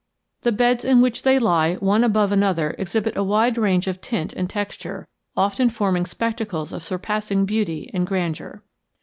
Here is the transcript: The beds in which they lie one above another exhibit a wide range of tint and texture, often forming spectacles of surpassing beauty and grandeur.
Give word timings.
The 0.41 0.51
beds 0.51 0.83
in 0.83 0.99
which 1.01 1.21
they 1.21 1.37
lie 1.37 1.75
one 1.75 2.03
above 2.03 2.31
another 2.31 2.73
exhibit 2.79 3.15
a 3.15 3.23
wide 3.23 3.55
range 3.55 3.85
of 3.85 4.01
tint 4.01 4.33
and 4.33 4.49
texture, 4.49 5.07
often 5.37 5.69
forming 5.69 6.07
spectacles 6.07 6.73
of 6.73 6.81
surpassing 6.81 7.45
beauty 7.45 7.91
and 7.93 8.07
grandeur. 8.07 8.63